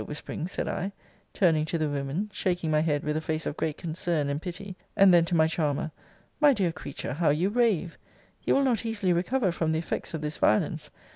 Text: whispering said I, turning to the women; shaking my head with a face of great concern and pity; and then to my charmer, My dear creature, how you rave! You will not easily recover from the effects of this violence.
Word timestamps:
whispering 0.07 0.47
said 0.47 0.67
I, 0.67 0.91
turning 1.31 1.63
to 1.65 1.77
the 1.77 1.87
women; 1.87 2.31
shaking 2.33 2.71
my 2.71 2.79
head 2.79 3.03
with 3.03 3.15
a 3.17 3.21
face 3.21 3.45
of 3.45 3.55
great 3.55 3.77
concern 3.77 4.29
and 4.29 4.41
pity; 4.41 4.75
and 4.95 5.13
then 5.13 5.25
to 5.25 5.35
my 5.35 5.45
charmer, 5.45 5.91
My 6.39 6.53
dear 6.53 6.71
creature, 6.71 7.13
how 7.13 7.29
you 7.29 7.49
rave! 7.49 7.99
You 8.43 8.55
will 8.55 8.63
not 8.63 8.83
easily 8.83 9.13
recover 9.13 9.51
from 9.51 9.73
the 9.73 9.77
effects 9.77 10.15
of 10.15 10.21
this 10.21 10.37
violence. 10.37 10.89